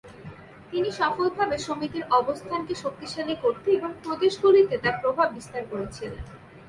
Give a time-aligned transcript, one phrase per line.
[0.71, 6.23] তিনি সফলভাবে সমিতির অবস্থানকে শক্তিশালী করতে এবং প্রদেশগুলিতে তার প্রভাব বিস্তার করেছিলেন।